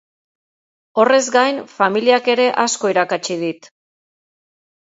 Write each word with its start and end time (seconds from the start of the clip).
Horrez 1.03 1.19
gain, 1.35 1.59
familiak 1.75 2.31
ere 2.37 2.49
asko 2.65 2.93
irakatsi 2.95 3.39
dit. 3.45 3.73